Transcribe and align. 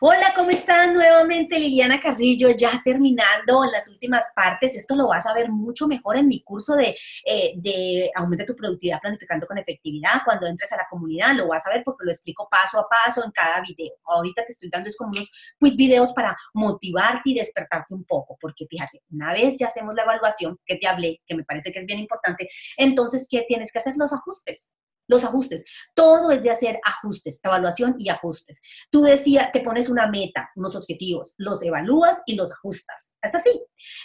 Hola, 0.00 0.32
¿cómo 0.36 0.50
están? 0.50 0.94
Nuevamente 0.94 1.58
Liliana 1.58 2.00
Carrillo, 2.00 2.50
ya 2.50 2.80
terminando 2.84 3.64
las 3.72 3.88
últimas 3.88 4.26
partes. 4.32 4.76
Esto 4.76 4.94
lo 4.94 5.08
vas 5.08 5.26
a 5.26 5.34
ver 5.34 5.50
mucho 5.50 5.88
mejor 5.88 6.16
en 6.16 6.28
mi 6.28 6.40
curso 6.40 6.76
de, 6.76 6.96
eh, 7.24 8.08
Aumenta 8.14 8.46
tu 8.46 8.54
productividad 8.54 9.00
planificando 9.00 9.44
con 9.48 9.58
efectividad. 9.58 10.22
Cuando 10.24 10.46
entres 10.46 10.70
a 10.70 10.76
la 10.76 10.86
comunidad 10.88 11.34
lo 11.34 11.48
vas 11.48 11.66
a 11.66 11.70
ver 11.70 11.82
porque 11.84 12.04
lo 12.04 12.12
explico 12.12 12.48
paso 12.48 12.78
a 12.78 12.86
paso 12.88 13.24
en 13.24 13.32
cada 13.32 13.60
video. 13.60 13.92
Ahorita 14.04 14.44
te 14.44 14.52
estoy 14.52 14.70
dando 14.70 14.88
es 14.88 14.96
como 14.96 15.10
unos 15.10 15.32
quick 15.58 15.76
videos 15.76 16.12
para 16.12 16.36
motivarte 16.54 17.30
y 17.30 17.34
despertarte 17.34 17.92
un 17.92 18.04
poco, 18.04 18.38
porque 18.40 18.66
fíjate, 18.70 19.02
una 19.10 19.32
vez 19.32 19.56
ya 19.58 19.66
hacemos 19.66 19.96
la 19.96 20.04
evaluación 20.04 20.60
que 20.64 20.76
te 20.76 20.86
hablé, 20.86 21.20
que 21.26 21.34
me 21.34 21.42
parece 21.42 21.72
que 21.72 21.80
es 21.80 21.86
bien 21.86 21.98
importante, 21.98 22.48
entonces, 22.76 23.26
¿qué 23.28 23.44
tienes 23.48 23.72
que 23.72 23.80
hacer? 23.80 23.94
Los 23.96 24.12
ajustes 24.12 24.74
los 25.08 25.24
ajustes. 25.24 25.64
Todo 25.94 26.30
es 26.30 26.42
de 26.42 26.50
hacer 26.50 26.78
ajustes, 26.84 27.40
evaluación 27.42 27.96
y 27.98 28.08
ajustes. 28.10 28.60
Tú 28.90 29.02
decías, 29.02 29.50
te 29.52 29.60
pones 29.60 29.88
una 29.88 30.06
meta, 30.06 30.50
unos 30.54 30.76
objetivos, 30.76 31.34
los 31.38 31.62
evalúas 31.62 32.22
y 32.26 32.36
los 32.36 32.52
ajustas. 32.52 33.16
Es 33.20 33.34
así. 33.34 33.50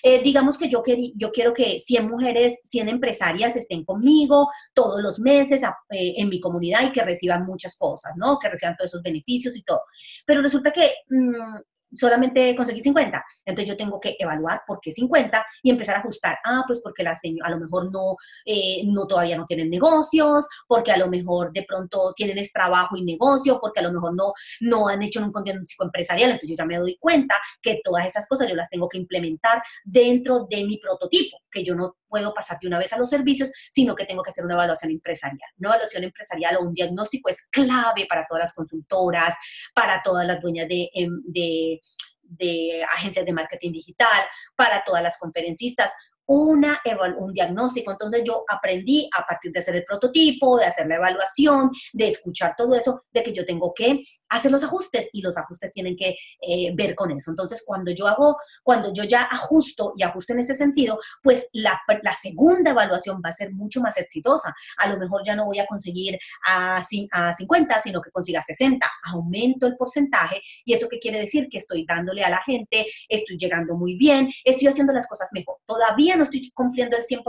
Eh, 0.02 0.24
digamos 0.24 0.58
que 0.58 0.70
yo, 0.70 0.82
yo 1.16 1.32
quiero 1.32 1.54
que 1.54 1.80
100 1.80 2.10
mujeres, 2.10 2.62
100 2.66 2.90
empresarias 2.90 3.56
estén 3.56 3.84
conmigo 3.86 4.50
todos 4.74 5.02
los 5.02 5.20
meses 5.20 5.62
eh, 5.62 6.14
en 6.18 6.30
mi 6.30 6.40
comunidad 6.40 6.84
y 6.84 6.92
que 6.92 7.04
reciban 7.04 7.46
muchas 7.46 7.78
cosas, 7.78 8.16
¿no? 8.18 8.40
Que 8.40 8.50
reciban 8.50 8.76
todos 8.76 8.92
esos 8.92 9.04
beneficios 9.04 9.56
y 9.56 9.64
todo. 9.64 9.82
Pero 10.26 10.42
resulta 10.42 10.72
que 10.72 10.90
mm, 11.10 11.62
solamente 11.94 12.56
conseguí 12.56 12.82
50. 12.82 13.24
Entonces 13.46 13.70
yo 13.70 13.78
tengo 13.78 14.00
que 14.00 14.16
evaluar 14.20 14.62
por 14.66 14.80
qué 14.80 14.92
50 14.92 15.46
y 15.64 15.70
empezar 15.70 15.96
a 15.96 16.00
ajustar. 16.00 16.38
Ah, 16.44 16.64
pues 16.66 16.82
porque 16.82 17.04
la 17.04 17.14
a 17.44 17.50
lo 17.50 17.60
mejor 17.60 17.92
no, 17.92 18.16
eh, 18.46 18.84
no 18.86 19.08
todavía 19.08 19.38
no 19.38 19.46
tienen 19.46 19.70
negocios, 19.70 20.46
porque 20.68 20.92
a 20.92 20.98
lo 20.98 21.08
mejor 21.08 21.52
de 21.54 21.64
pronto 21.64 22.14
tienen 22.16 22.38
trabajo 22.52 22.98
y 22.98 23.04
negocio, 23.04 23.60
porque 23.62 23.80
a 23.80 23.84
lo 23.84 23.94
mejor 23.94 24.16
no, 24.16 24.34
no 24.62 24.88
han 24.88 25.02
hecho 25.04 25.22
un 25.22 25.32
diagnóstico 25.44 25.86
empresarial. 25.86 26.32
Entonces 26.32 26.50
yo 26.50 26.56
ya 26.58 26.66
me 26.66 26.78
doy 26.78 26.98
cuenta 27.00 27.36
que 27.62 27.80
todas 27.84 28.06
esas 28.06 28.28
cosas 28.28 28.50
yo 28.50 28.56
las 28.56 28.70
tengo 28.70 28.90
que 28.90 28.98
implementar 28.98 29.62
dentro 29.84 30.48
de 30.50 30.66
mi 30.66 30.78
prototipo, 30.78 31.38
que 31.50 31.64
yo 31.64 31.76
no 31.76 31.96
puedo 32.08 32.34
pasar 32.34 32.58
de 32.62 32.68
una 32.68 32.78
vez 32.78 32.94
a 32.94 32.98
los 32.98 33.10
servicios, 33.10 33.52
sino 33.72 33.96
que 33.96 34.06
tengo 34.06 34.22
que 34.22 34.30
hacer 34.30 34.46
una 34.46 34.54
evaluación 34.54 34.92
empresarial. 34.92 35.50
Una 35.58 35.70
evaluación 35.70 36.04
empresarial 36.04 36.58
o 36.58 36.64
un 36.64 36.74
diagnóstico 36.74 37.30
es 37.30 37.48
clave 37.50 38.06
para 38.08 38.26
todas 38.28 38.44
las 38.44 38.54
consultoras, 38.54 39.36
para 39.74 40.02
todas 40.04 40.28
las 40.28 40.40
dueñas 40.40 40.68
de, 40.68 40.90
em, 40.94 41.22
de 41.26 41.82
de 42.22 42.84
agencias 42.92 43.26
de 43.26 43.34
marketing 43.34 43.72
digital, 43.72 44.24
para 44.56 44.84
todas 44.84 45.04
las 45.04 45.18
conferencistas, 45.18 45.92
una, 46.26 46.80
un 47.18 47.34
diagnóstico. 47.34 47.92
Entonces 47.92 48.24
yo 48.26 48.44
aprendí 48.48 49.10
a 49.18 49.26
partir 49.26 49.52
de 49.52 49.60
hacer 49.60 49.76
el 49.76 49.84
prototipo, 49.84 50.58
de 50.58 50.66
hacer 50.66 50.88
la 50.88 50.96
evaluación, 50.96 51.72
de 51.94 52.08
escuchar 52.08 52.56
todo 52.58 52.76
eso, 52.76 53.04
de 53.12 53.24
que 53.24 53.34
yo 53.34 53.46
tengo 53.46 53.74
que 53.74 54.02
hacer 54.30 54.52
los 54.52 54.64
ajustes 54.64 55.10
y 55.14 55.22
los 55.22 55.38
ajustes 55.38 55.72
tienen 55.72 55.96
que 55.96 56.16
eh, 56.42 56.72
ver 56.74 56.96
con 56.96 57.12
eso. 57.12 57.30
Entonces 57.30 57.64
cuando 57.66 57.92
yo 57.92 58.08
hago, 58.08 58.38
cuando 58.64 58.92
yo 58.94 59.04
ya 59.04 59.24
ajusto 59.24 59.94
y 59.96 60.04
ajusto 60.04 60.34
en 60.34 60.40
ese 60.40 60.56
sentido, 60.56 61.00
pues 61.22 61.48
la, 61.54 61.80
la 62.02 62.16
segunda 62.16 62.72
evaluación 62.72 63.22
va 63.24 63.30
a 63.30 63.34
ser 63.34 63.54
mucho 63.54 63.80
más 63.82 63.98
exitosa. 63.98 64.54
A 64.78 64.90
lo 64.90 64.98
mejor 64.98 65.22
ya 65.24 65.36
no 65.36 65.46
voy 65.46 65.60
a 65.60 65.68
conseguir 65.68 66.18
a, 66.46 66.82
a 67.12 67.34
50, 67.34 67.80
sino 67.80 68.02
que 68.02 68.12
consiga 68.12 68.42
60. 68.42 68.90
Aumento 69.04 69.68
el 69.68 69.76
porcentaje 69.78 70.42
y 70.66 70.74
eso 70.74 70.88
qué 70.90 71.00
quiere 71.00 71.20
decir 71.20 71.48
que 71.50 71.60
estoy 71.60 71.86
dándole 71.86 72.24
a 72.24 72.30
la 72.30 72.42
gente, 72.44 72.88
estoy 73.08 73.38
llegando 73.38 73.76
muy 73.76 73.96
bien, 73.96 74.32
estoy 74.44 74.68
haciendo 74.68 74.94
las 74.94 75.08
cosas 75.08 75.30
mejor. 75.34 75.58
Todavía 75.66 76.13
no 76.18 76.24
estoy 76.24 76.52
cumpliendo 76.52 76.98
el 76.98 77.04
100%, 77.04 77.24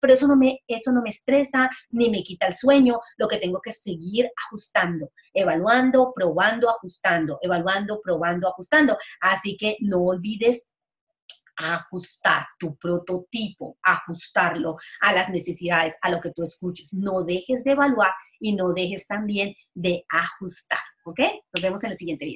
pero 0.00 0.14
eso 0.14 0.26
no, 0.26 0.36
me, 0.36 0.60
eso 0.66 0.92
no 0.92 1.02
me 1.02 1.10
estresa 1.10 1.68
ni 1.90 2.10
me 2.10 2.22
quita 2.22 2.46
el 2.46 2.54
sueño. 2.54 3.00
Lo 3.16 3.28
que 3.28 3.38
tengo 3.38 3.60
que 3.60 3.72
seguir 3.72 4.30
ajustando, 4.46 5.10
evaluando, 5.32 6.12
probando, 6.14 6.70
ajustando, 6.70 7.38
evaluando, 7.42 8.00
probando, 8.02 8.48
ajustando. 8.48 8.96
Así 9.20 9.56
que 9.56 9.76
no 9.80 9.98
olvides 10.02 10.70
ajustar 11.56 12.46
tu 12.58 12.76
prototipo, 12.76 13.78
ajustarlo 13.82 14.76
a 15.00 15.12
las 15.12 15.30
necesidades, 15.30 15.94
a 16.02 16.10
lo 16.10 16.20
que 16.20 16.32
tú 16.32 16.42
escuches. 16.42 16.92
No 16.92 17.22
dejes 17.22 17.64
de 17.64 17.72
evaluar 17.72 18.12
y 18.40 18.54
no 18.54 18.72
dejes 18.72 19.06
también 19.06 19.54
de 19.74 20.04
ajustar. 20.08 20.80
¿Ok? 21.06 21.20
Nos 21.52 21.62
vemos 21.62 21.84
en 21.84 21.92
el 21.92 21.98
siguiente 21.98 22.24
video. 22.24 22.32